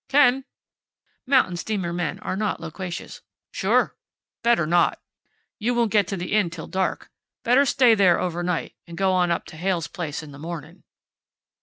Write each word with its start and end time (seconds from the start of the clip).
"Can." 0.09 0.45
Mountain 1.27 1.57
steamer 1.57 1.93
men 1.93 2.17
are 2.21 2.35
not 2.35 2.59
loquacious. 2.59 3.21
"Sure. 3.51 3.95
Better 4.41 4.65
not. 4.65 4.99
You 5.59 5.75
won't 5.75 5.91
get 5.91 6.07
to 6.07 6.17
the 6.17 6.33
Inn 6.33 6.49
till 6.49 6.65
dark. 6.65 7.11
Better 7.43 7.67
stay 7.67 7.93
there 7.93 8.19
over 8.19 8.41
night, 8.41 8.73
and 8.87 8.97
go 8.97 9.11
on 9.11 9.29
up 9.29 9.45
to 9.45 9.57
Heyl's 9.57 9.85
place 9.85 10.23
in 10.23 10.31
the 10.31 10.39
morning." 10.39 10.81